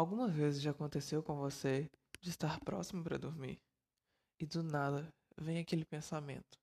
[0.00, 1.86] Alguma vez já aconteceu com você
[2.22, 3.60] de estar próximo para dormir
[4.40, 6.58] e do nada vem aquele pensamento,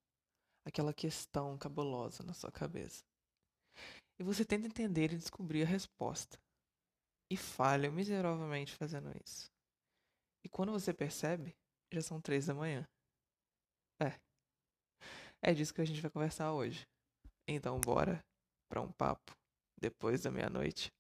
[0.66, 3.04] aquela questão cabulosa na sua cabeça.
[4.20, 6.40] E você tenta entender e descobrir a resposta.
[7.30, 9.46] E falha miseravelmente fazendo isso.
[10.44, 11.56] E quando você percebe,
[11.94, 12.88] já são três da manhã.
[14.02, 14.20] É.
[15.44, 16.88] É disso que a gente vai conversar hoje.
[17.48, 18.20] Então bora
[18.68, 19.32] para um papo
[19.80, 20.92] depois da meia-noite.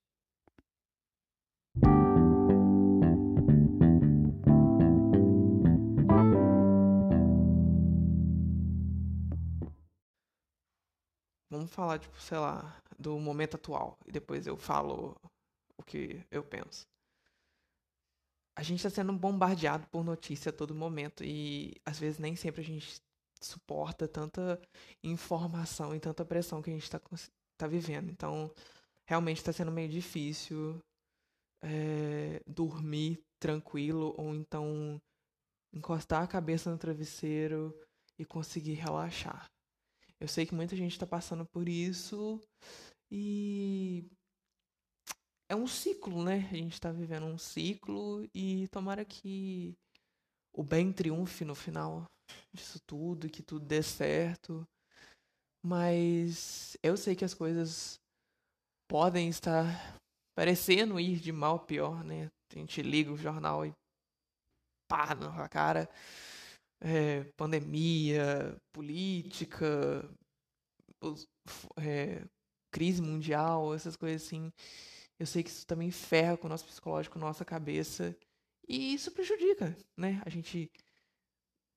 [11.67, 13.99] Vamos falar, tipo, sei lá, do momento atual.
[14.05, 15.19] E depois eu falo
[15.77, 16.87] o que eu penso.
[18.55, 21.25] A gente está sendo bombardeado por notícia a todo momento.
[21.25, 23.01] E às vezes nem sempre a gente
[23.41, 24.59] suporta tanta
[25.03, 27.01] informação e tanta pressão que a gente está
[27.57, 28.09] tá vivendo.
[28.09, 28.49] Então,
[29.05, 30.81] realmente está sendo meio difícil
[31.61, 35.01] é, dormir tranquilo ou então
[35.73, 37.77] encostar a cabeça no travesseiro
[38.17, 39.51] e conseguir relaxar.
[40.19, 42.41] Eu sei que muita gente está passando por isso
[43.11, 44.03] e
[45.49, 46.47] é um ciclo, né?
[46.51, 49.75] A gente está vivendo um ciclo e tomara que
[50.53, 52.05] o bem triunfe no final
[52.53, 54.67] disso tudo, que tudo dê certo.
[55.63, 57.99] Mas eu sei que as coisas
[58.89, 59.97] podem estar
[60.35, 62.27] parecendo ir de mal a pior, né?
[62.51, 63.73] A gente liga o jornal e
[64.89, 65.89] pá na cara
[66.79, 70.09] é, pandemia, política,
[71.77, 72.23] é,
[72.71, 74.51] crise mundial, essas coisas assim.
[75.19, 78.15] Eu sei que isso também ferra com o nosso psicológico, nossa cabeça.
[78.67, 80.21] E isso prejudica, né?
[80.25, 80.69] A gente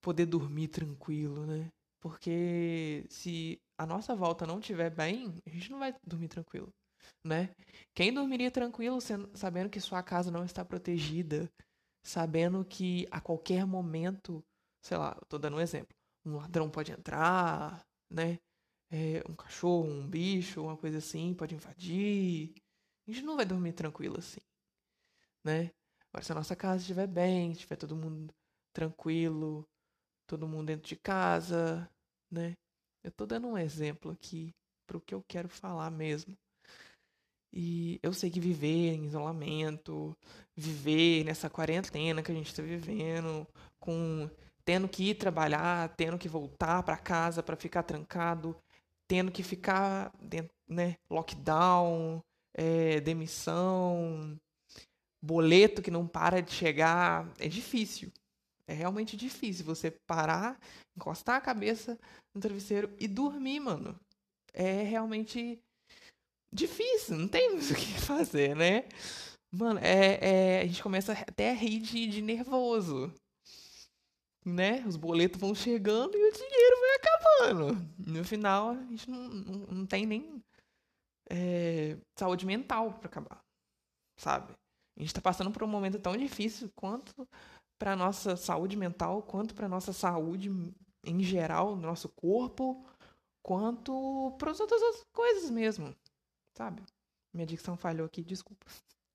[0.03, 1.71] poder dormir tranquilo, né?
[2.01, 6.73] Porque se a nossa volta não estiver bem, a gente não vai dormir tranquilo,
[7.25, 7.51] né?
[7.95, 8.99] Quem dormiria tranquilo
[9.35, 11.51] sabendo que sua casa não está protegida,
[12.03, 14.43] sabendo que a qualquer momento
[14.83, 15.97] sei lá, eu tô dando um exemplo.
[16.25, 18.39] Um ladrão pode entrar, né?
[18.91, 22.55] É, um cachorro, um bicho, uma coisa assim, pode invadir.
[23.07, 24.41] A gente não vai dormir tranquilo assim,
[25.45, 25.71] né?
[26.09, 28.35] Agora, se a nossa casa estiver bem, estiver todo mundo
[28.73, 29.67] tranquilo,
[30.27, 31.89] todo mundo dentro de casa,
[32.31, 32.57] né?
[33.03, 34.53] Eu tô dando um exemplo aqui
[34.87, 36.37] pro que eu quero falar mesmo.
[37.53, 40.17] E eu sei que viver em isolamento,
[40.57, 43.47] viver nessa quarentena que a gente está vivendo,
[43.81, 44.31] com
[44.65, 48.57] tendo que ir trabalhar, tendo que voltar para casa para ficar trancado,
[49.09, 52.23] tendo que ficar dentro, né, lockdown,
[52.55, 54.39] é, demissão,
[55.23, 58.13] boleto que não para de chegar, é difícil.
[58.67, 60.59] É realmente difícil você parar,
[60.97, 61.99] encostar a cabeça
[62.33, 63.99] no travesseiro e dormir, mano.
[64.55, 65.61] É realmente
[66.53, 68.85] difícil, não tem o que fazer, né?
[69.51, 73.13] Mano, é, é, a gente começa até a rir de, de nervoso
[74.45, 74.85] né?
[74.87, 77.95] Os boletos vão chegando e o dinheiro vai acabando.
[77.99, 80.43] No final, a gente não, não, não tem nem
[81.31, 83.45] é, saúde mental para acabar,
[84.19, 84.53] sabe?
[84.97, 87.27] A gente está passando por um momento tão difícil quanto
[87.79, 90.51] para nossa saúde mental, quanto para nossa saúde
[91.05, 92.85] em geral, no nosso corpo,
[93.43, 95.95] quanto para as outras coisas mesmo,
[96.57, 96.83] sabe?
[97.33, 98.67] Minha dicção falhou aqui, desculpa.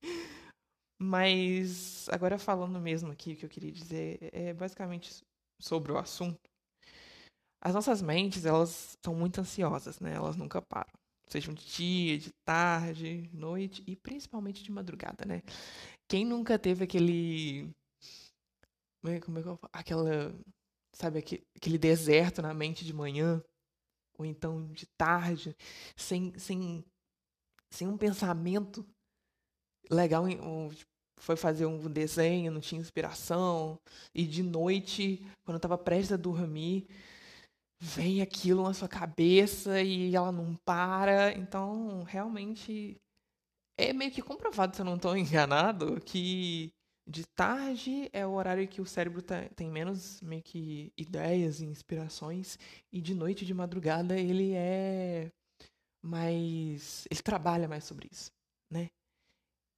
[1.05, 5.23] Mas agora falando mesmo aqui o que eu queria dizer é basicamente
[5.61, 6.49] sobre o assunto.
[7.61, 10.13] As nossas mentes, elas são muito ansiosas, né?
[10.15, 10.91] Elas nunca param.
[11.27, 15.43] Seja de dia, de tarde, noite e principalmente de madrugada, né?
[16.07, 17.71] Quem nunca teve aquele
[19.21, 19.69] como é que eu falo?
[19.71, 20.33] aquela
[20.93, 23.43] sabe aquele deserto na mente de manhã
[24.17, 25.55] ou então de tarde,
[25.95, 26.83] sem sem
[27.69, 28.87] sem um pensamento
[29.89, 30.69] legal, um,
[31.17, 33.79] foi fazer um desenho, não tinha inspiração,
[34.13, 36.87] e de noite, quando eu estava prestes a dormir,
[37.79, 41.33] vem aquilo na sua cabeça e ela não para.
[41.33, 42.97] Então, realmente,
[43.77, 46.71] é meio que comprovado, se eu não estou enganado, que
[47.07, 51.65] de tarde é o horário que o cérebro tá, tem menos meio que ideias e
[51.65, 52.57] inspirações,
[52.91, 55.31] e de noite, de madrugada, ele é
[56.03, 57.07] mais.
[57.09, 58.31] ele trabalha mais sobre isso,
[58.71, 58.89] né?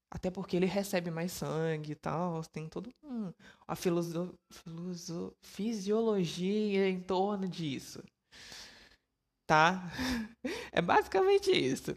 [0.10, 2.42] Até porque ele recebe mais sangue e tal.
[2.46, 3.32] Tem toda um,
[3.68, 8.04] a filoso, filoso, fisiologia em torno disso.
[9.46, 9.84] Tá?
[10.72, 11.96] É basicamente isso.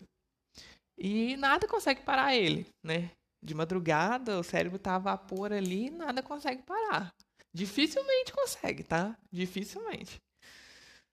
[0.99, 3.11] E nada consegue parar ele, né?
[3.45, 7.13] De madrugada, o cérebro tá a vapor ali, nada consegue parar.
[7.55, 9.17] Dificilmente consegue, tá?
[9.31, 10.19] Dificilmente.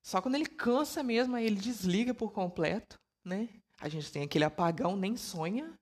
[0.05, 3.49] Só quando ele cansa mesmo, aí ele desliga por completo, né?
[3.81, 5.73] A gente tem aquele apagão, nem sonha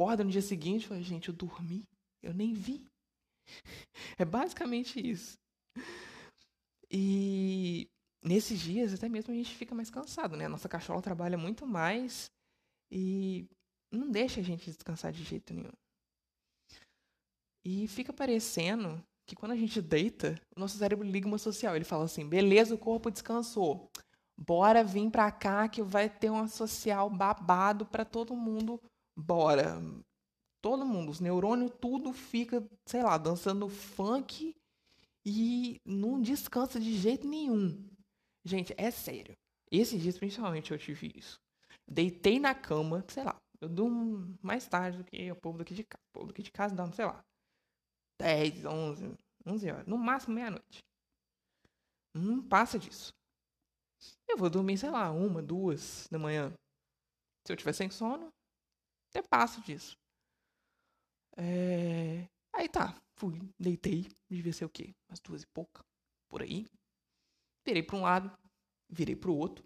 [0.00, 1.86] acorda no dia seguinte e fala, gente, eu dormi,
[2.22, 2.86] eu nem vi.
[4.18, 5.38] É basicamente isso.
[6.90, 7.86] E
[8.22, 10.46] nesses dias, até mesmo a gente fica mais cansado, né?
[10.46, 12.30] A nossa cachorra trabalha muito mais
[12.90, 13.46] e
[13.92, 15.72] não deixa a gente descansar de jeito nenhum.
[17.64, 21.76] E fica parecendo que quando a gente deita, o nosso cérebro liga uma social.
[21.76, 23.90] Ele fala assim: beleza, o corpo descansou.
[24.38, 28.80] Bora vir pra cá que vai ter uma social babado para todo mundo.
[29.20, 29.80] Bora.
[30.62, 34.54] Todo mundo, os neurônios, tudo fica, sei lá, dançando funk
[35.24, 37.88] e não descansa de jeito nenhum.
[38.44, 39.36] Gente, é sério.
[39.70, 41.38] Esses dias, principalmente, eu tive isso.
[41.88, 45.84] Deitei na cama, sei lá, eu durmo mais tarde do que o povo daqui de
[45.84, 46.02] casa.
[46.10, 47.24] O povo daqui de casa dorme, sei lá,
[48.18, 49.14] 10, 11,
[49.46, 49.86] 11 horas.
[49.86, 50.84] No máximo meia-noite.
[52.14, 53.12] Não passa disso.
[54.28, 56.52] Eu vou dormir, sei lá, uma, duas da manhã.
[57.46, 58.32] Se eu tiver sem sono,
[59.10, 59.96] até passo disso.
[61.36, 62.28] É...
[62.52, 64.94] Aí tá, fui, deitei, devia ser o quê?
[65.08, 65.84] Umas duas e pouca,
[66.28, 66.66] por aí.
[67.64, 68.32] Virei para um lado,
[68.88, 69.64] virei para o outro.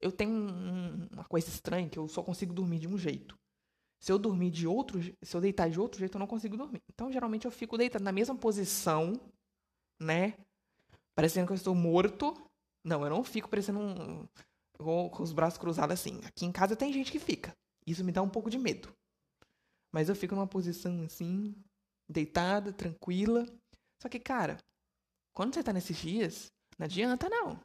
[0.00, 3.38] Eu tenho um, uma coisa estranha que eu só consigo dormir de um jeito.
[4.00, 6.82] Se eu dormir de outro, se eu deitar de outro jeito, eu não consigo dormir.
[6.88, 9.20] Então, geralmente eu fico deitado na mesma posição,
[10.00, 10.34] né?
[11.14, 12.32] Parecendo que eu estou morto.
[12.84, 14.28] Não, eu não fico parecendo um
[14.78, 16.20] com, os braços cruzados assim.
[16.24, 17.56] Aqui em casa tem gente que fica.
[17.90, 18.92] Isso me dá um pouco de medo.
[19.92, 21.54] Mas eu fico numa posição assim,
[22.08, 23.46] deitada, tranquila.
[24.02, 24.58] Só que, cara,
[25.34, 27.58] quando você tá nesses dias, não adianta não.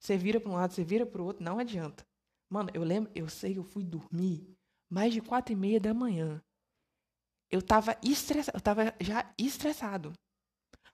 [0.00, 2.04] Você vira para um lado, você vira para o outro, não adianta.
[2.50, 4.46] Mano, eu lembro, eu sei eu fui dormir
[4.90, 6.42] mais de quatro e meia da manhã.
[7.50, 10.12] Eu tava estressado, eu tava já estressado.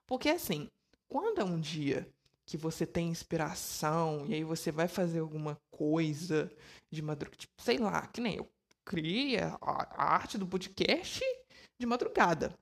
[0.06, 0.68] Porque assim,
[1.08, 2.08] quando é um dia
[2.50, 6.52] que você tem inspiração e aí você vai fazer alguma coisa
[6.92, 8.52] de madrugada, tipo, sei lá, que nem eu
[8.84, 11.20] criei a, a arte do podcast
[11.80, 12.52] de madrugada.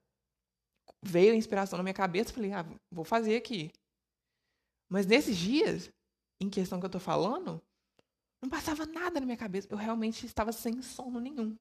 [1.02, 3.72] Veio a inspiração na minha cabeça, falei, ah, vou fazer aqui.
[4.90, 5.90] Mas nesses dias,
[6.38, 7.58] em questão que eu tô falando,
[8.42, 9.68] não passava nada na minha cabeça.
[9.70, 11.56] Eu realmente estava sem sono nenhum.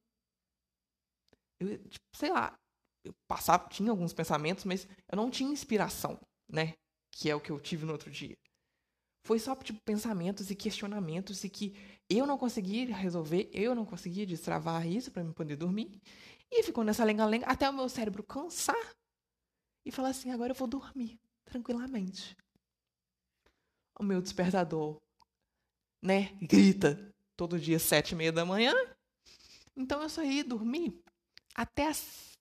[1.61, 2.59] Eu, tipo, sei lá,
[3.05, 6.19] eu passava, tinha alguns pensamentos, mas eu não tinha inspiração,
[6.51, 6.73] né?
[7.17, 8.37] Que é o que eu tive no outro dia.
[9.25, 11.75] Foi só tipo pensamentos e questionamentos e que
[12.09, 15.99] eu não conseguia resolver, eu não conseguia destravar isso para me poder dormir.
[16.51, 18.95] E ficou nessa lenga-lenga até o meu cérebro cansar
[19.83, 22.37] e falar assim: agora eu vou dormir tranquilamente.
[23.99, 25.01] O meu despertador
[26.01, 28.73] né, grita todo dia sete e meia da manhã.
[29.75, 31.01] Então eu saí dormir
[31.55, 32.37] até as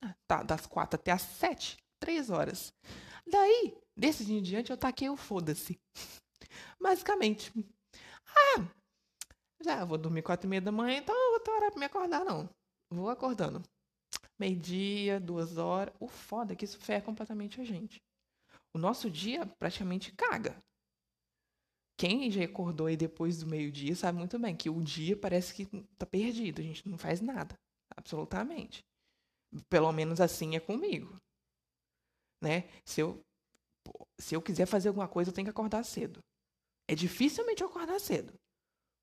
[0.00, 2.72] ah, tá, das quatro até as sete, três horas.
[3.26, 5.78] Daí, desse dia em diante, eu taquei o foda-se.
[6.80, 7.52] Basicamente.
[8.26, 8.68] Ah,
[9.62, 12.24] já vou dormir quatro e meia da manhã, então eu vou hora pra me acordar,
[12.24, 12.48] não.
[12.90, 13.62] Vou acordando.
[14.38, 15.94] Meio-dia, duas horas.
[16.00, 18.02] O foda é que isso ferra completamente a gente.
[18.74, 20.56] O nosso dia praticamente caga
[22.02, 25.66] quem já acordou aí depois do meio-dia sabe muito bem que o dia parece que
[25.96, 27.56] tá perdido, a gente não faz nada,
[27.96, 28.84] absolutamente.
[29.68, 31.16] Pelo menos assim é comigo.
[32.42, 32.68] Né?
[32.84, 33.22] Se eu
[34.22, 36.20] se eu quiser fazer alguma coisa, eu tenho que acordar cedo.
[36.88, 38.32] É dificilmente eu acordar cedo,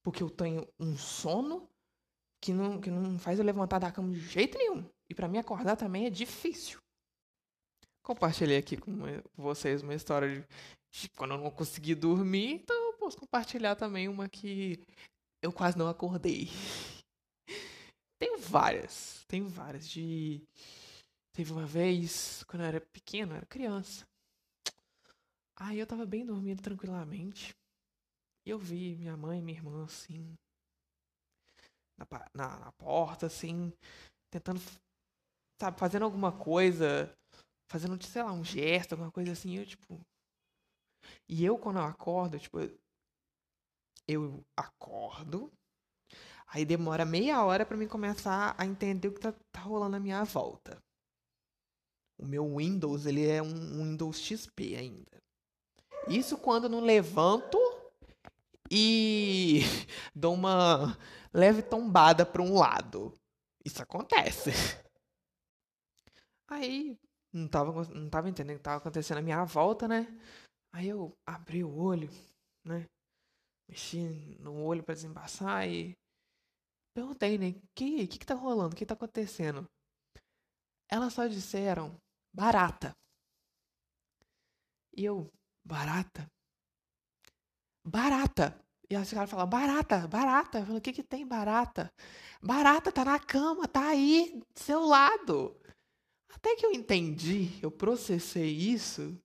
[0.04, 1.68] porque eu tenho um sono
[2.42, 4.90] que não, que não faz eu levantar da cama de jeito nenhum.
[5.10, 6.80] E para mim acordar também é difícil.
[8.04, 8.92] Compartilhei aqui com
[9.36, 10.48] vocês uma história de,
[10.92, 14.80] de quando eu não consegui dormir, então posso compartilhar também uma que
[15.42, 16.48] eu quase não acordei.
[18.22, 19.88] Tenho várias, tenho várias.
[19.88, 20.42] De
[21.34, 24.06] teve uma vez quando eu era pequeno, eu era criança.
[25.60, 27.54] Aí eu tava bem dormindo tranquilamente.
[28.46, 30.36] E eu vi minha mãe e minha irmã assim
[32.00, 33.74] na, na, na porta assim,
[34.32, 34.60] tentando
[35.62, 37.14] sabe, fazendo alguma coisa,
[37.70, 40.00] fazendo, sei lá, um gesto, alguma coisa assim, eu tipo
[41.28, 42.58] e eu, quando eu acordo, tipo,
[44.08, 45.52] eu acordo,
[46.48, 50.00] aí demora meia hora para mim começar a entender o que tá, tá, rolando à
[50.00, 50.82] minha volta.
[52.18, 55.22] O meu Windows, ele é um Windows XP ainda.
[56.08, 57.58] Isso quando não levanto
[58.72, 59.62] e
[60.16, 60.98] dou uma
[61.34, 63.14] leve tombada para um lado.
[63.64, 64.52] Isso acontece.
[66.48, 66.98] Aí,
[67.32, 70.08] não tava, não tava entendendo o que tava acontecendo à minha volta, né?
[70.74, 72.10] Aí eu abri o olho,
[72.66, 72.88] né?
[73.70, 75.96] mexi no olho para desembaçar e
[76.94, 77.50] perguntei, né?
[77.50, 78.74] O que, que que tá rolando?
[78.74, 79.70] O que tá acontecendo?
[80.90, 81.96] Elas só disseram
[82.34, 82.96] barata.
[84.98, 85.32] E eu,
[85.66, 86.30] barata?
[87.86, 88.60] Barata!
[88.90, 90.60] E a senhora fala, barata, barata.
[90.60, 91.94] Eu falo, o que que tem barata?
[92.42, 95.56] Barata tá na cama, tá aí, do seu lado.
[96.32, 99.20] Até que eu entendi, eu processei isso,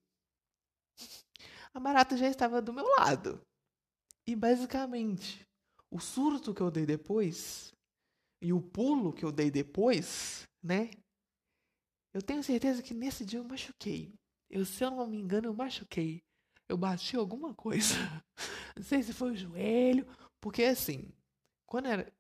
[1.73, 3.41] a barata já estava do meu lado.
[4.27, 5.47] E basicamente,
[5.91, 7.73] o surto que eu dei depois
[8.41, 10.91] e o pulo que eu dei depois, né?
[12.13, 14.15] Eu tenho certeza que nesse dia eu machuquei.
[14.51, 16.23] Eu, se eu não me engano, eu machuquei.
[16.69, 17.95] Eu bati alguma coisa.
[18.77, 20.07] Não sei se foi o joelho,
[20.41, 21.13] porque assim,
[21.67, 22.13] quando era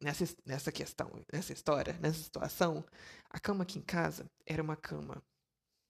[0.00, 2.84] nessa, nessa questão, nessa história, nessa situação,
[3.28, 5.22] a cama aqui em casa era uma cama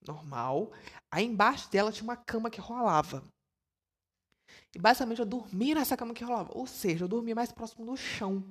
[0.06, 0.72] normal.
[1.10, 3.22] Aí embaixo dela tinha uma cama que rolava.
[4.74, 6.50] E basicamente eu dormia nessa cama que rolava.
[6.56, 8.42] Ou seja, eu dormia mais próximo do chão.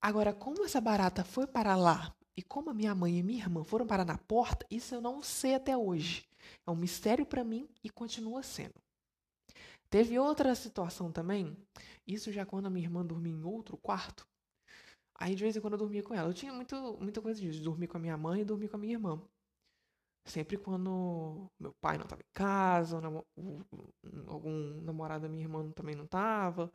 [0.00, 3.64] Agora, como essa barata foi para lá e como a minha mãe e minha irmã
[3.64, 6.28] foram parar na porta, isso eu não sei até hoje.
[6.66, 8.74] É um mistério para mim e continua sendo.
[9.90, 11.56] Teve outra situação também,
[12.06, 14.26] isso já quando a minha irmã dormia em outro quarto.
[15.16, 16.30] Aí de vez em quando eu dormia com ela.
[16.30, 18.80] Eu tinha muito, muita coisa disso, dormir com a minha mãe e dormir com a
[18.80, 19.20] minha irmã.
[20.24, 23.00] Sempre quando meu pai não estava em casa,
[24.28, 26.72] algum namorado da minha irmã também não estava.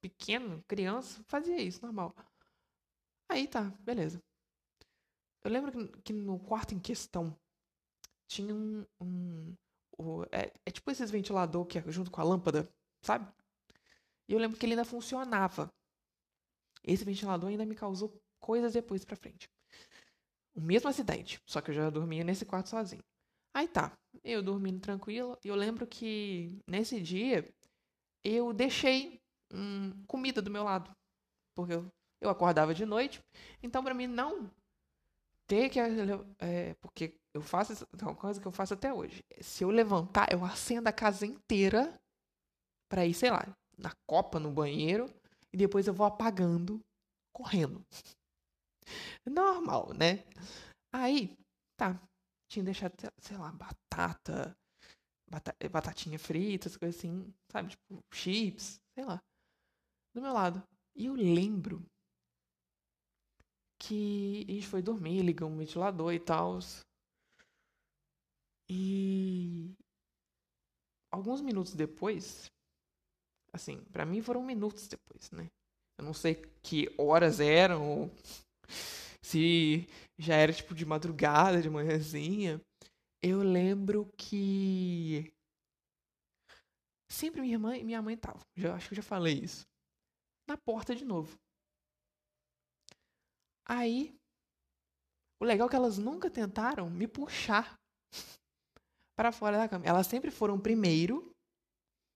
[0.00, 2.14] Pequeno, criança, fazia isso, normal.
[3.28, 4.22] Aí tá, beleza.
[5.44, 7.36] Eu lembro que, que no quarto em questão
[8.26, 8.84] tinha um.
[9.00, 9.54] um
[9.98, 12.68] o, é, é, tipo esses ventilador que é junto com a lâmpada,
[13.02, 13.30] sabe?
[14.28, 15.70] E eu lembro que ele ainda funcionava.
[16.82, 19.48] Esse ventilador ainda me causou coisas depois pra frente.
[20.54, 23.02] O mesmo acidente, só que eu já dormia nesse quarto sozinho.
[23.54, 25.38] Aí tá, eu dormindo tranquilo.
[25.44, 27.48] E eu lembro que nesse dia
[28.24, 29.20] eu deixei
[29.52, 30.90] hum, comida do meu lado.
[31.54, 33.20] Porque eu, eu acordava de noite.
[33.62, 34.50] Então, para mim não
[35.46, 35.78] ter que.
[36.38, 39.24] É, porque eu faço é uma coisa que eu faço até hoje.
[39.40, 41.98] Se eu levantar, eu acendo a casa inteira
[42.88, 43.44] para ir, sei lá,
[43.76, 45.06] na copa, no banheiro,
[45.52, 46.80] e depois eu vou apagando,
[47.32, 47.84] correndo.
[49.26, 50.24] Normal, né?
[50.92, 51.36] Aí,
[51.76, 52.00] tá.
[52.48, 54.56] Tinha deixado, sei lá, batata,
[55.28, 57.70] batata batatinha frita, essas coisas assim, sabe?
[57.70, 59.20] Tipo, chips, sei lá.
[60.14, 60.62] Do meu lado.
[60.94, 61.84] E eu lembro
[63.86, 66.58] que a gente foi dormir, ligamos o ventilador e tal.
[68.68, 69.74] E
[71.12, 72.50] alguns minutos depois,
[73.52, 75.48] assim, para mim foram minutos depois, né?
[75.98, 78.10] Eu não sei que horas eram,
[79.22, 79.86] se
[80.18, 82.60] já era tipo de madrugada, de manhãzinha.
[83.22, 85.32] Eu lembro que
[87.08, 89.66] sempre minha mãe, minha mãe tava, já acho que eu já falei isso.
[90.48, 91.38] Na porta de novo.
[93.66, 94.14] Aí,
[95.40, 97.78] o legal é que elas nunca tentaram me puxar
[99.16, 99.86] para fora da cama.
[99.86, 101.34] Elas sempre foram primeiro.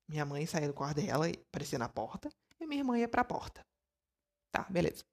[0.09, 2.31] Minha mãe saía do quarto dela e aparecia na porta.
[2.61, 3.64] E minha irmã ia para a porta.
[4.50, 5.05] Tá, beleza.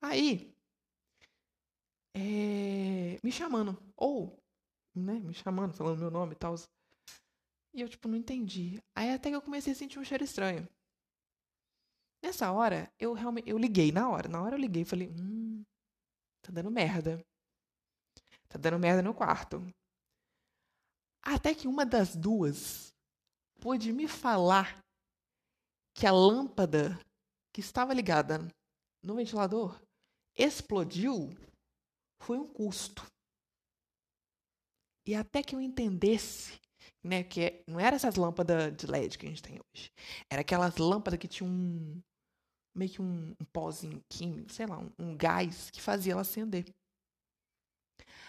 [0.00, 0.54] Aí,
[2.14, 3.76] é, me chamando.
[3.96, 4.38] Ou,
[4.94, 6.54] né, me chamando, falando meu nome e tal.
[7.74, 8.82] E eu, tipo, não entendi.
[8.94, 10.68] Aí até que eu comecei a sentir um cheiro estranho.
[12.22, 14.28] Nessa hora, eu realmente, eu liguei na hora.
[14.28, 15.64] Na hora eu liguei e falei, hum,
[16.42, 17.24] Tá dando merda.
[18.48, 19.62] Tá dando merda no quarto.
[21.22, 22.94] Até que uma das duas
[23.60, 24.82] pôde me falar
[25.94, 26.98] que a lâmpada
[27.52, 28.48] que estava ligada
[29.02, 29.80] no ventilador
[30.36, 31.30] explodiu
[32.22, 33.06] foi um custo.
[35.06, 36.58] E até que eu entendesse,
[37.04, 39.92] né, que é, não era essas lâmpadas de LED que a gente tem hoje.
[40.30, 42.02] Era aquelas lâmpadas que tinham um,
[42.74, 46.64] meio que um, um pozinho químico, sei lá, um, um gás que fazia ela acender.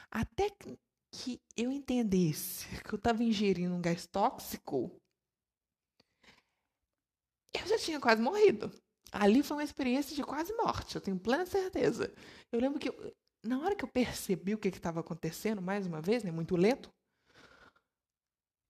[0.10, 0.50] Até
[1.12, 4.91] que eu entendesse que eu estava ingerindo um gás tóxico,
[7.53, 8.71] eu já tinha quase morrido.
[9.12, 12.13] Ali foi uma experiência de quase morte, eu tenho plena certeza.
[12.51, 16.01] Eu lembro que, eu, na hora que eu percebi o que estava acontecendo, mais uma
[16.01, 16.89] vez, né, muito lento,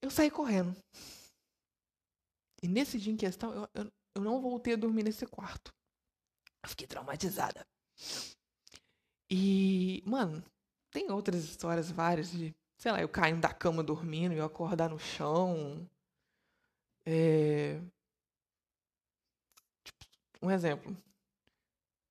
[0.01, 0.75] eu saí correndo.
[2.63, 5.73] E nesse dia em questão, eu, eu, eu não voltei a dormir nesse quarto.
[6.63, 7.65] Eu fiquei traumatizada.
[9.29, 10.43] E, mano,
[10.91, 14.89] tem outras histórias várias de, sei lá, eu caindo da cama dormindo e eu acordar
[14.89, 15.87] no chão.
[17.05, 17.81] É...
[19.83, 19.99] Tipo,
[20.41, 20.95] um exemplo.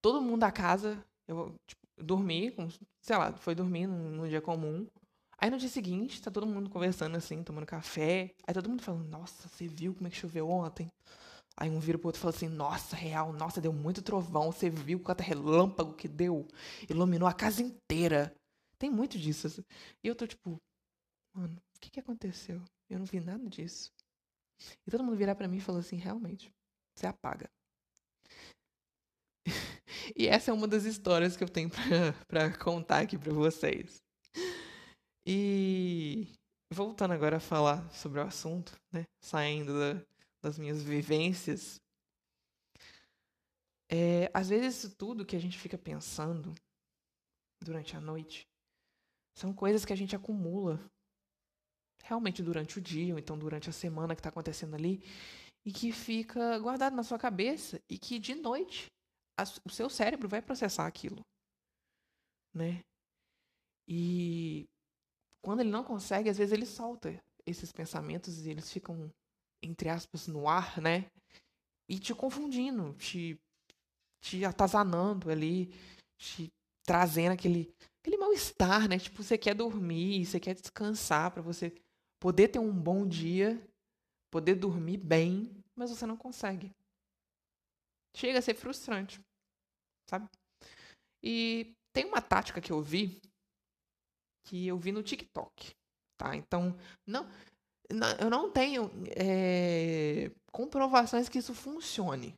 [0.01, 2.55] Todo mundo da casa, eu tipo, dormi,
[3.03, 4.87] sei lá, foi dormir num, dia comum.
[5.39, 8.35] Aí no dia seguinte, tá todo mundo conversando assim, tomando café.
[8.47, 10.91] Aí todo mundo falando, nossa, você viu como é que choveu ontem?
[11.61, 14.51] Aí um vira pro outro e fala assim: Nossa, real, nossa, deu muito trovão.
[14.51, 16.49] Você viu quanto relâmpago que deu?
[16.89, 18.35] Iluminou a casa inteira.
[18.79, 19.63] Tem muito disso.
[20.03, 20.57] E eu tô tipo,
[21.35, 22.63] mano, o que que aconteceu?
[22.89, 23.93] Eu não vi nada disso.
[24.87, 26.51] E todo mundo virar para mim e falou assim: realmente,
[26.97, 27.51] você apaga.
[30.17, 31.71] e essa é uma das histórias que eu tenho
[32.27, 34.03] para contar aqui para vocês.
[35.27, 36.27] E
[36.73, 39.05] voltando agora a falar sobre o assunto, né?
[39.21, 40.03] Saindo da,
[40.43, 41.81] das minhas vivências.
[43.91, 46.55] É, às vezes isso tudo que a gente fica pensando
[47.63, 48.47] durante a noite
[49.37, 50.79] são coisas que a gente acumula
[52.03, 55.03] realmente durante o dia, ou então durante a semana que está acontecendo ali,
[55.65, 58.87] e que fica guardado na sua cabeça e que de noite
[59.39, 61.21] a, o seu cérebro vai processar aquilo,
[62.55, 62.83] né?
[63.87, 64.69] E
[65.43, 69.13] quando ele não consegue, às vezes ele solta esses pensamentos e eles ficam
[69.63, 71.11] entre aspas no ar, né?
[71.89, 73.39] E te confundindo, te
[74.23, 75.73] te atazanando ali,
[76.19, 76.53] te
[76.85, 78.99] trazendo aquele aquele mal-estar, né?
[78.99, 81.75] Tipo, você quer dormir, você quer descansar para você
[82.21, 83.63] poder ter um bom dia,
[84.31, 86.71] poder dormir bem, mas você não consegue.
[88.17, 89.21] Chega a ser frustrante,
[90.09, 90.29] sabe?
[91.23, 93.21] E tem uma tática que eu vi
[94.45, 95.75] que eu vi no TikTok,
[96.19, 96.35] tá?
[96.35, 96.77] Então,
[97.07, 97.29] não,
[98.19, 102.35] eu não tenho é, comprovações que isso funcione,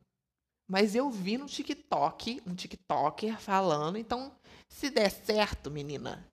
[0.69, 4.35] mas eu vi no TikTok, um TikToker falando, então
[4.69, 6.27] se der certo, menina,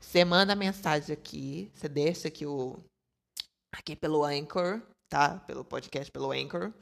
[0.00, 2.78] você manda mensagem aqui, você deixa aqui o
[3.74, 5.38] aqui pelo Anchor, tá?
[5.40, 6.72] Pelo podcast pelo Anchor.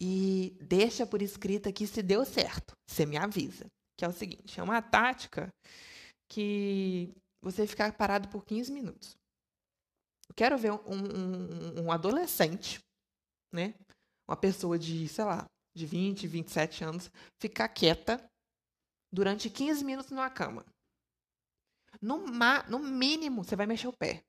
[0.00, 2.74] E deixa por escrito aqui se deu certo.
[2.88, 3.66] Você me avisa.
[3.96, 5.48] Que é o seguinte, é uma tática
[6.28, 7.12] que
[7.42, 9.14] você ficar parado por 15 minutos.
[10.36, 12.80] Quero ver um, um, um adolescente,
[13.52, 13.74] né?
[14.28, 17.10] Uma pessoa de, sei lá, de 20, 27 anos,
[17.40, 18.24] ficar quieta
[19.12, 20.64] durante 15 minutos numa cama.
[22.00, 22.18] No,
[22.68, 24.22] no mínimo, você vai mexer o pé.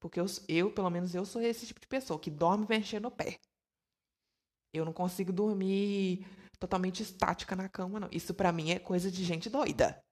[0.00, 3.10] Porque eu, eu, pelo menos, eu sou esse tipo de pessoa que dorme mexendo o
[3.10, 3.38] pé.
[4.72, 6.26] Eu não consigo dormir
[6.58, 8.08] totalmente estática na cama, não.
[8.10, 10.02] Isso para mim é coisa de gente doida.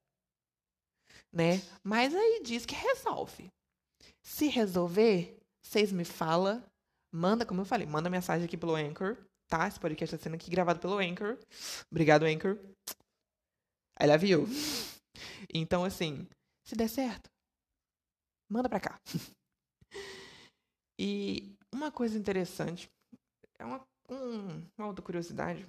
[1.32, 1.60] Né?
[1.82, 3.50] Mas aí diz que resolve.
[4.22, 6.62] Se resolver, vocês me falam.
[7.12, 9.16] Manda, como eu falei, manda mensagem aqui pelo Anchor,
[9.48, 9.66] tá?
[9.66, 11.38] Esse podcast está sendo aqui gravado pelo Anchor.
[11.90, 12.58] Obrigado, Anchor.
[14.00, 14.46] I love you.
[15.52, 16.28] Então, assim,
[16.66, 17.30] se der certo,
[18.50, 19.00] manda pra cá.
[21.00, 22.90] E uma coisa interessante,
[23.58, 23.80] é uma,
[24.10, 25.64] um, uma outra curiosidade,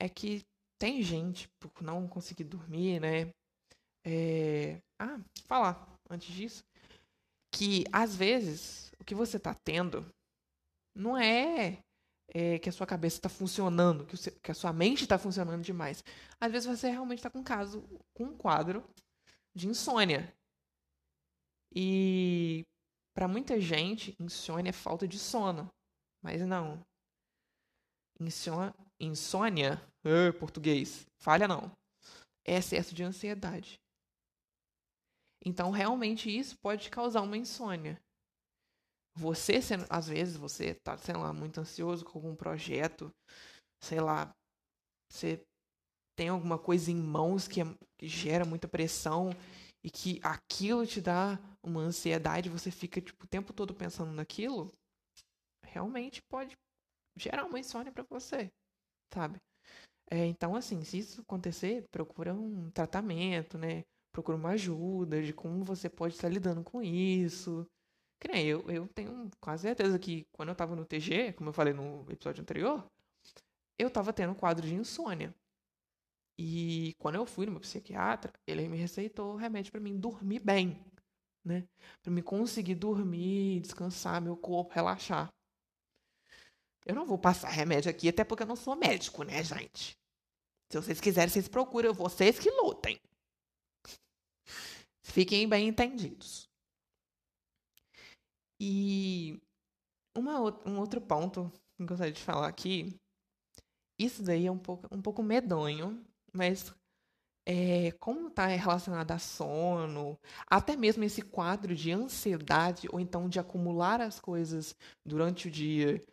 [0.00, 0.42] é que
[0.80, 3.30] tem gente, por não conseguir dormir, né?
[4.06, 4.80] É...
[4.98, 6.62] Ah, falar antes disso,
[7.58, 10.06] que às vezes o que você está tendo
[10.94, 11.82] não é,
[12.28, 15.64] é, que a sua cabeça está funcionando, que, seu, que, a sua mente está funcionando
[15.64, 16.04] demais.
[16.40, 17.82] Às vezes você realmente está com um caso,
[18.14, 18.88] com um quadro
[19.52, 20.32] de insônia.
[21.74, 22.64] E
[23.12, 25.68] para muita gente, insônia é falta de sono.
[26.22, 26.80] Mas não.
[28.20, 31.72] Insônia, insônia uh, português, falha não.
[32.44, 33.80] É excesso de ansiedade.
[35.44, 38.00] Então, realmente, isso pode causar uma insônia.
[39.16, 43.10] Você, sendo, às vezes, você tá, sei lá, muito ansioso com algum projeto,
[43.82, 44.32] sei lá,
[45.10, 45.42] você
[46.16, 47.64] tem alguma coisa em mãos que, é,
[47.98, 49.30] que gera muita pressão
[49.84, 54.72] e que aquilo te dá uma ansiedade, você fica tipo, o tempo todo pensando naquilo,
[55.64, 56.56] realmente pode
[57.16, 58.50] gerar uma insônia para você,
[59.12, 59.40] sabe?
[60.10, 63.84] É, então, assim, se isso acontecer, procura um tratamento, né?
[64.18, 67.64] Procura uma ajuda de como você pode estar lidando com isso.
[68.18, 71.52] Que nem eu, eu tenho quase certeza que quando eu tava no TG, como eu
[71.52, 72.84] falei no episódio anterior,
[73.78, 75.32] eu tava tendo um quadro de insônia.
[76.36, 80.84] E quando eu fui no meu psiquiatra, ele me receitou remédio para mim dormir bem,
[81.44, 81.68] né?
[82.02, 85.32] Para me conseguir dormir, descansar meu corpo, relaxar.
[86.84, 89.96] Eu não vou passar remédio aqui, até porque eu não sou médico, né, gente?
[90.72, 92.98] Se vocês quiserem, vocês procuram vocês que lutem.
[95.08, 96.48] Fiquem bem entendidos.
[98.60, 99.40] E
[100.16, 102.94] uma, um outro ponto que gostaria de falar aqui,
[103.98, 106.74] isso daí é um pouco, um pouco medonho, mas
[107.46, 113.40] é, como está relacionado a sono, até mesmo esse quadro de ansiedade, ou então de
[113.40, 116.04] acumular as coisas durante o dia,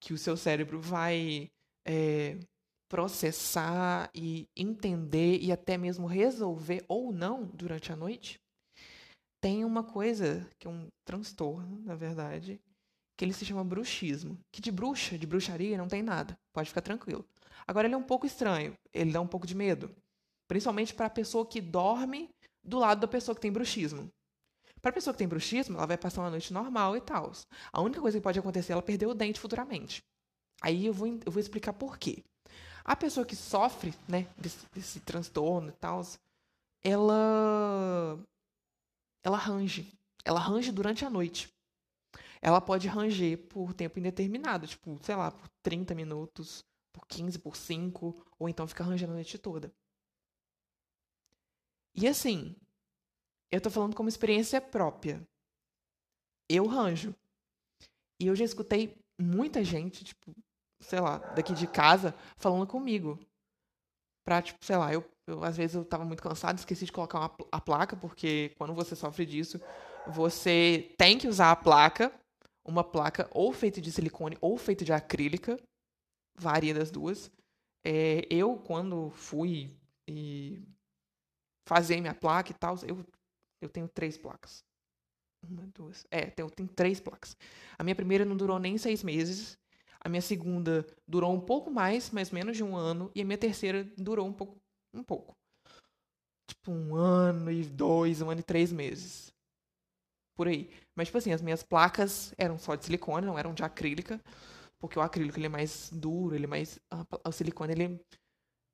[0.00, 1.50] que o seu cérebro vai
[1.86, 2.38] é,
[2.92, 8.38] processar e entender e até mesmo resolver ou não durante a noite,
[9.40, 12.60] tem uma coisa que é um transtorno, na verdade,
[13.16, 14.38] que ele se chama bruxismo.
[14.52, 16.38] Que de bruxa, de bruxaria, não tem nada.
[16.52, 17.24] Pode ficar tranquilo.
[17.66, 19.90] Agora ele é um pouco estranho, ele dá um pouco de medo,
[20.46, 22.28] principalmente para a pessoa que dorme
[22.62, 24.12] do lado da pessoa que tem bruxismo.
[24.82, 27.32] Pra pessoa que tem bruxismo, ela vai passar uma noite normal e tal.
[27.72, 30.02] A única coisa que pode acontecer é ela perder o dente futuramente.
[30.60, 32.22] Aí eu vou, eu vou explicar por quê.
[32.84, 36.02] A pessoa que sofre, né, desse, desse transtorno e tal,
[36.82, 38.18] ela.
[39.22, 39.92] Ela range.
[40.24, 41.52] Ela range durante a noite.
[42.40, 47.56] Ela pode ranger por tempo indeterminado, tipo, sei lá, por 30 minutos, por 15, por
[47.56, 49.72] 5, ou então fica rangendo a noite toda.
[51.94, 52.56] E assim,
[53.50, 55.24] eu tô falando como experiência própria.
[56.48, 57.14] Eu ranjo.
[58.18, 60.34] E eu já escutei muita gente, tipo,
[60.82, 63.18] sei lá, daqui de casa, falando comigo.
[64.24, 67.18] Pra, tipo, sei lá, eu, eu às vezes eu tava muito cansado, esqueci de colocar
[67.18, 69.60] uma, a placa, porque quando você sofre disso,
[70.06, 72.12] você tem que usar a placa,
[72.64, 75.58] uma placa ou feita de silicone ou feita de acrílica,
[76.36, 77.30] varia das duas.
[77.84, 79.76] É, eu, quando fui
[80.08, 80.62] e
[81.68, 83.04] fazer minha placa e tal, eu,
[83.60, 84.64] eu tenho três placas.
[85.44, 86.06] Uma, duas.
[86.10, 87.36] É, tenho, tenho três placas.
[87.76, 89.58] A minha primeira não durou nem seis meses.
[90.04, 93.10] A minha segunda durou um pouco mais, mas menos de um ano.
[93.14, 94.60] E a minha terceira durou um pouco.
[94.92, 95.36] Um pouco.
[96.48, 99.32] Tipo, um ano e dois, um ano e três meses.
[100.36, 100.70] Por aí.
[100.96, 104.20] Mas, tipo assim, as minhas placas eram só de silicone, não eram de acrílica.
[104.78, 106.80] Porque o acrílico ele é mais duro, ele é mais.
[107.24, 108.00] O silicone ele.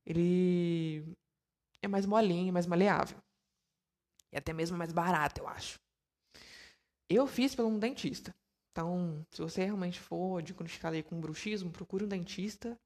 [0.07, 1.15] Ele
[1.83, 3.19] é mais molinho, mais maleável.
[4.33, 5.79] E até mesmo mais barato, eu acho.
[7.11, 8.35] Eu fiz pelo um dentista.
[8.79, 12.79] Então, se você realmente for diagnosticado aí com bruxismo, procure um dentista.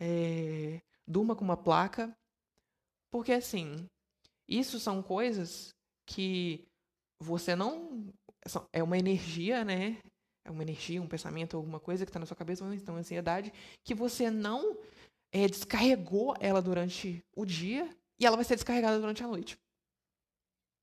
[0.00, 2.16] É, durma com uma placa.
[3.10, 3.86] Porque, assim,
[4.48, 5.74] isso são coisas
[6.06, 6.66] que
[7.20, 8.08] você não.
[8.72, 9.98] É uma energia, né?
[10.42, 13.52] É uma energia, um pensamento, alguma coisa que está na sua cabeça, ou então ansiedade,
[13.84, 14.78] que você não
[15.30, 19.58] é, descarregou ela durante o dia e ela vai ser descarregada durante a noite.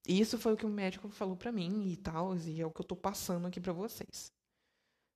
[0.07, 2.69] E isso foi o que o médico falou para mim e tal, e é o
[2.69, 4.31] que eu tô passando aqui para vocês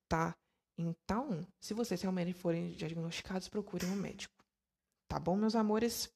[0.08, 0.36] tá?
[0.78, 4.36] Então, se vocês realmente forem diagnosticados, procurem um médico.
[5.08, 6.14] Tá bom, meus amores?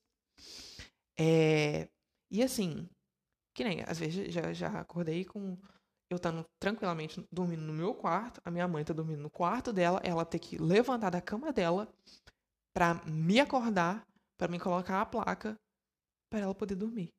[1.20, 1.90] É...
[2.30, 2.88] E assim,
[3.54, 5.58] que nem, às vezes já, já acordei com
[6.10, 10.02] eu estando tranquilamente dormindo no meu quarto, a minha mãe tá dormindo no quarto dela,
[10.04, 11.88] ela ter que levantar da cama dela
[12.74, 14.06] para me acordar,
[14.38, 15.58] para me colocar a placa
[16.30, 17.14] para ela poder dormir.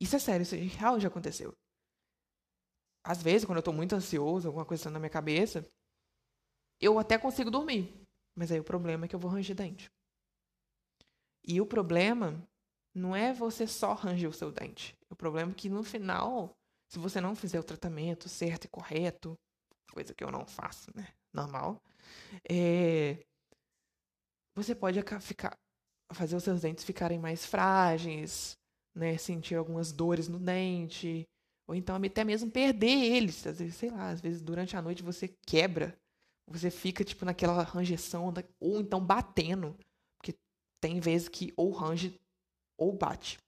[0.00, 1.56] Isso é sério, isso real já aconteceu
[3.06, 5.64] às vezes, quando eu tô muito ansioso, alguma coisa na minha cabeça,
[6.80, 7.94] eu até consigo dormir.
[8.34, 9.88] Mas aí o problema é que eu vou ranger dente.
[11.44, 12.44] E o problema
[12.92, 14.96] não é você só ranger o seu dente.
[15.08, 16.52] O problema é que no final,
[16.88, 19.38] se você não fizer o tratamento certo e correto,
[19.92, 21.06] coisa que eu não faço, né?
[21.32, 21.80] Normal.
[22.50, 23.24] É...
[24.56, 25.56] Você pode ficar,
[26.12, 28.58] fazer os seus dentes ficarem mais frágeis,
[28.92, 29.16] né?
[29.16, 31.24] Sentir algumas dores no dente,
[31.68, 33.46] ou então até mesmo perder eles.
[33.46, 35.96] Às vezes, sei lá, às vezes durante a noite você quebra.
[36.48, 39.76] Você fica, tipo, naquela rangeção, ou então batendo.
[40.16, 40.32] Porque
[40.80, 42.20] tem vezes que ou range
[42.78, 43.38] ou bate.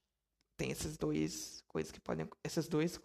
[0.58, 2.28] Tem essas duas coisas que podem.
[2.44, 2.98] Essas duas.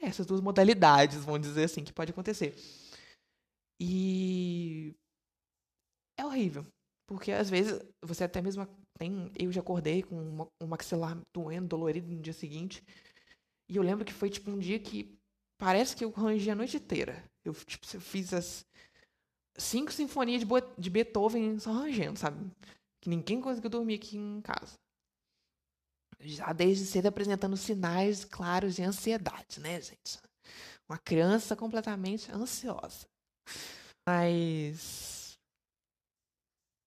[0.00, 2.54] É, essas duas modalidades, vamos dizer assim, que pode acontecer.
[3.78, 4.94] E.
[6.18, 6.66] É horrível.
[7.06, 8.66] Porque às vezes você até mesmo
[8.98, 9.30] tem.
[9.38, 12.82] Eu já acordei com um maxilar doendo, dolorido no dia seguinte.
[13.72, 15.18] E eu lembro que foi tipo um dia que
[15.58, 17.24] parece que eu rangi a noite inteira.
[17.42, 18.66] Eu, tipo, eu fiz as
[19.56, 22.54] cinco sinfonias de, de Beethoven só rangendo, sabe?
[23.00, 24.78] Que ninguém conseguiu dormir aqui em casa.
[26.20, 30.20] Já desde cedo apresentando sinais claros de ansiedade, né, gente?
[30.86, 33.06] Uma criança completamente ansiosa.
[34.06, 35.38] Mas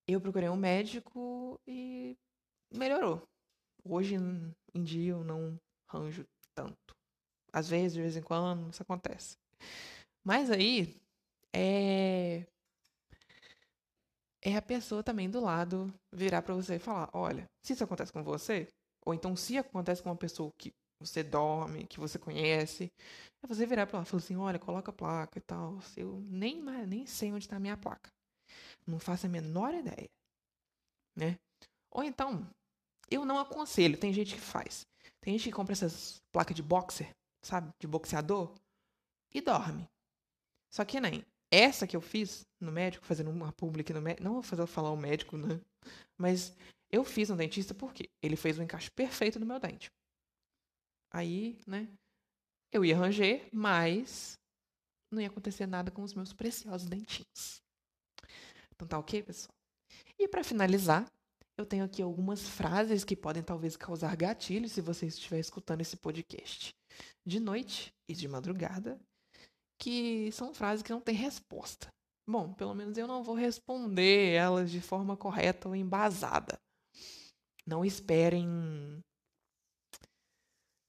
[0.07, 2.15] eu procurei um médico e
[2.71, 3.27] melhorou.
[3.83, 6.23] Hoje em dia eu não ranjo
[6.55, 6.95] tanto.
[7.51, 9.37] Às vezes, de vez em quando, isso acontece.
[10.23, 10.95] Mas aí
[11.53, 12.45] é
[14.45, 18.13] é a pessoa também do lado virar para você e falar: olha, se isso acontece
[18.13, 18.67] com você,
[19.03, 22.91] ou então se acontece com uma pessoa que você dorme, que você conhece,
[23.43, 25.79] é você virar para lá e falar assim: olha, coloca a placa e tal.
[25.97, 28.11] Eu nem, nem sei onde está a minha placa.
[28.85, 30.09] Não faço a menor ideia.
[31.15, 31.39] Né?
[31.91, 32.47] Ou então,
[33.09, 34.85] eu não aconselho, tem gente que faz.
[35.25, 37.11] Tem gente que compra essas placas de boxer,
[37.41, 37.73] sabe?
[37.79, 38.53] De boxeador,
[39.33, 39.89] e dorme.
[40.69, 44.23] Só que nem essa que eu fiz no médico, fazendo uma public no médico.
[44.23, 45.59] Não vou fazer falar o médico, né?
[46.15, 46.55] Mas
[46.91, 49.91] eu fiz no dentista porque ele fez um encaixe perfeito no meu dente.
[51.09, 51.89] Aí, né?
[52.71, 54.37] Eu ia ranger, mas
[55.11, 57.63] não ia acontecer nada com os meus preciosos dentinhos.
[58.75, 59.55] Então tá ok, pessoal?
[60.19, 61.11] E para finalizar,
[61.57, 65.95] eu tenho aqui algumas frases que podem talvez causar gatilho se você estiver escutando esse
[65.97, 66.73] podcast.
[67.25, 68.99] de noite e de madrugada,
[69.79, 71.87] que são frases que não têm resposta.
[72.27, 76.59] Bom, pelo menos eu não vou responder elas de forma correta ou embasada.
[77.65, 78.47] Não esperem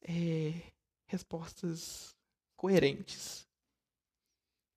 [0.03, 0.73] é,
[1.09, 2.15] respostas
[2.57, 3.47] coerentes.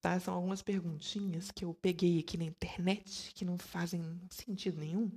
[0.01, 0.19] Tá?
[0.19, 5.11] São algumas perguntinhas que eu peguei aqui na internet que não fazem sentido nenhum.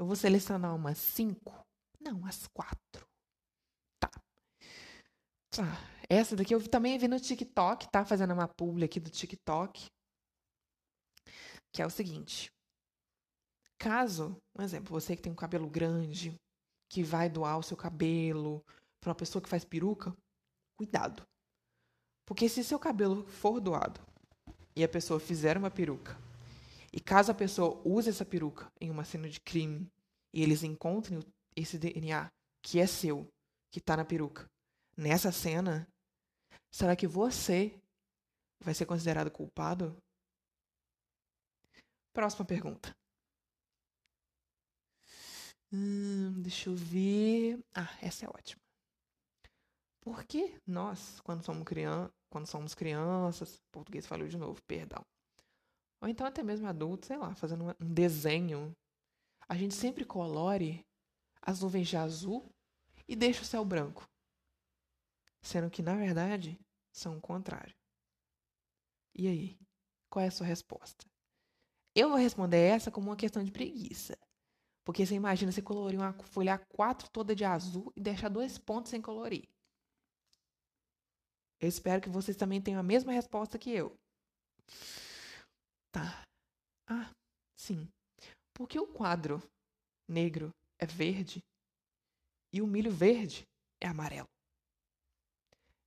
[0.00, 1.62] Eu vou selecionar umas cinco.
[2.00, 3.06] Não, as quatro.
[4.00, 4.10] Tá.
[5.50, 5.64] Tá.
[6.08, 8.02] Essa daqui eu também vi no TikTok, tá?
[8.02, 9.90] Fazendo uma publi aqui do TikTok.
[11.70, 12.50] Que é o seguinte.
[13.78, 16.34] Caso, um exemplo, você que tem um cabelo grande,
[16.90, 18.64] que vai doar o seu cabelo
[19.02, 20.16] para uma pessoa que faz peruca,
[20.78, 21.22] cuidado.
[22.24, 24.00] Porque se seu cabelo for doado
[24.74, 26.16] e a pessoa fizer uma peruca,
[26.92, 29.90] e caso a pessoa use essa peruca em uma cena de crime
[30.32, 31.20] e eles encontrem
[31.54, 32.30] esse DNA
[32.62, 33.28] que é seu,
[33.70, 34.48] que está na peruca,
[34.96, 35.88] nessa cena,
[36.70, 37.80] será que você
[38.60, 39.96] vai ser considerado culpado?
[42.12, 42.94] Próxima pergunta.
[45.72, 47.58] Hum, deixa eu ver.
[47.74, 48.60] Ah, essa é ótima.
[50.00, 55.04] Por que nós, quando somos, criança, quando somos crianças, português falou de novo, perdão.
[56.00, 58.74] Ou então até mesmo adultos, sei lá, fazendo um desenho,
[59.48, 60.86] a gente sempre colore
[61.42, 62.50] as nuvens de azul
[63.06, 64.08] e deixa o céu branco.
[65.42, 66.58] Sendo que, na verdade,
[66.92, 67.74] são o contrário.
[69.14, 69.58] E aí?
[70.08, 71.06] Qual é a sua resposta?
[71.94, 74.16] Eu vou responder essa como uma questão de preguiça.
[74.84, 78.90] Porque você imagina você colorir uma folha A4 toda de azul e deixar dois pontos
[78.90, 79.48] sem colorir.
[81.60, 83.98] Eu espero que vocês também tenham a mesma resposta que eu.
[85.92, 86.22] Tá.
[86.88, 87.10] Ah,
[87.56, 87.88] sim.
[88.54, 89.42] Porque o quadro
[90.08, 90.50] negro
[90.80, 91.42] é verde
[92.52, 93.42] e o milho verde
[93.80, 94.28] é amarelo.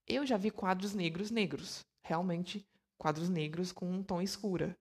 [0.08, 2.66] Eu já vi quadros negros negros, realmente
[2.98, 4.76] quadros negros com um tom escura.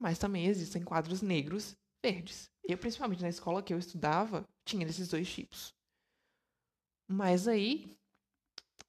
[0.00, 2.46] Mas também existem quadros negros verdes.
[2.64, 5.72] Eu, principalmente na escola que eu estudava, tinha esses dois tipos.
[7.08, 7.90] Mas aí,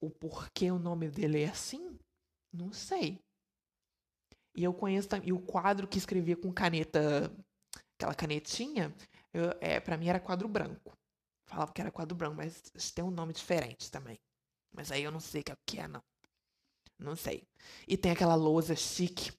[0.01, 1.97] o porquê o nome dele é assim,
[2.53, 3.24] não sei.
[4.55, 5.09] E eu conheço.
[5.23, 7.31] E o quadro que escrevia com caneta,
[7.97, 8.93] aquela canetinha,
[9.33, 10.93] eu, é, para mim era quadro branco.
[11.47, 12.61] Falava que era quadro branco, mas
[12.93, 14.17] tem um nome diferente também.
[14.73, 16.01] Mas aí eu não sei o que é, não.
[16.97, 17.43] Não sei.
[17.87, 19.31] E tem aquela lousa chique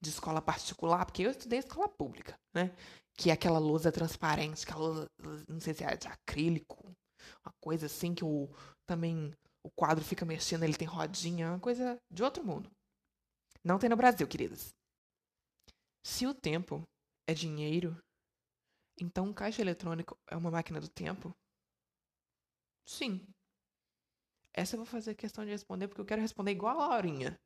[0.00, 2.74] de escola particular, porque eu estudei escola pública, né?
[3.16, 5.06] Que é aquela lousa transparente, aquela lousa,
[5.48, 6.84] não sei se é de acrílico,
[7.44, 8.48] uma coisa assim que o
[8.86, 12.70] também o quadro fica mexendo, ele tem rodinha, uma coisa de outro mundo.
[13.64, 14.74] Não tem no Brasil, queridas.
[16.04, 16.82] Se o tempo
[17.26, 17.98] é dinheiro,
[19.00, 21.34] então um caixa eletrônico é uma máquina do tempo?
[22.86, 23.26] Sim.
[24.52, 27.40] Essa eu vou fazer questão de responder porque eu quero responder igual a Laurinha.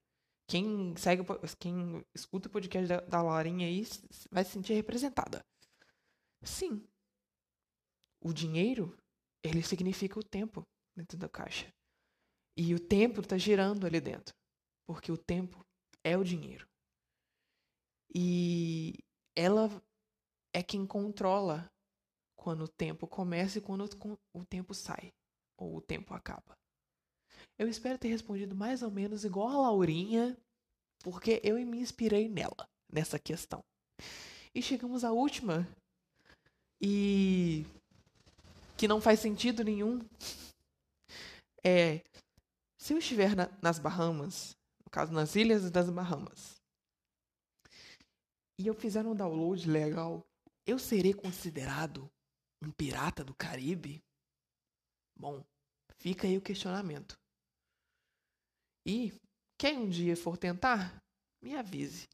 [0.48, 1.22] Quem segue,
[1.58, 3.84] quem escuta o podcast da, da Laurinha aí
[4.30, 5.44] vai se sentir representada.
[6.42, 6.84] Sim.
[8.20, 8.96] O dinheiro,
[9.44, 11.72] ele significa o tempo dentro da caixa.
[12.56, 14.34] E o tempo está girando ali dentro.
[14.86, 15.64] Porque o tempo
[16.04, 16.66] é o dinheiro.
[18.14, 18.98] E
[19.36, 19.70] ela
[20.52, 21.70] é quem controla
[22.36, 23.88] quando o tempo começa e quando
[24.32, 25.12] o tempo sai.
[25.56, 26.56] Ou o tempo acaba.
[27.58, 30.36] Eu espero ter respondido mais ou menos igual a Laurinha,
[31.02, 33.64] porque eu me inspirei nela, nessa questão.
[34.54, 35.66] E chegamos à última,
[36.80, 37.66] e
[38.76, 40.00] que não faz sentido nenhum.
[41.64, 42.04] É,
[42.78, 44.56] se eu estiver na, nas Bahamas,
[44.88, 46.62] no caso nas Ilhas das Bahamas,
[48.58, 50.26] e eu fizer um download legal,
[50.66, 52.10] eu serei considerado
[52.64, 54.02] um pirata do Caribe?
[55.14, 55.44] Bom,
[55.98, 57.18] fica aí o questionamento.
[58.86, 59.12] E
[59.60, 60.98] quem um dia for tentar,
[61.44, 62.08] me avise.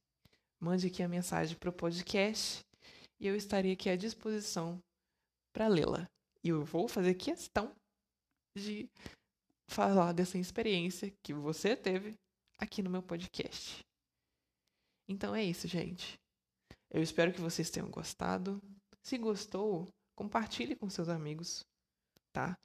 [0.61, 2.65] Mande aqui a mensagem para o podcast
[3.21, 4.83] e eu estarei aqui à disposição
[5.55, 6.11] para lê-la.
[6.43, 7.73] E eu vou fazer questão
[8.59, 8.91] de
[9.71, 12.19] falar dessa experiência que você teve
[12.59, 13.85] aqui no meu podcast.
[15.09, 16.19] Então é isso, gente.
[16.91, 18.63] Eu espero que vocês tenham gostado.
[19.03, 21.65] Se gostou, compartilhe com seus amigos,
[22.33, 22.57] tá?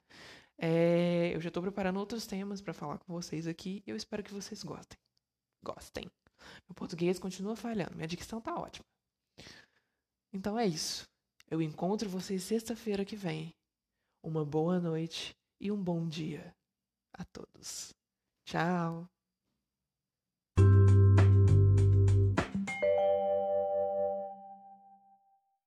[0.56, 4.22] É, eu já estou preparando outros temas para falar com vocês aqui e eu espero
[4.22, 4.98] que vocês gostem.
[5.62, 6.10] Gostem.
[6.68, 8.84] Meu português continua falhando, minha dicção tá ótima.
[10.32, 11.08] Então é isso.
[11.50, 13.54] Eu encontro vocês sexta-feira que vem.
[14.22, 16.54] Uma boa noite e um bom dia
[17.12, 17.92] a todos.
[18.44, 19.19] Tchau.